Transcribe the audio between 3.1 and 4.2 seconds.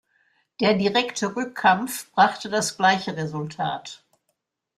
Resultat.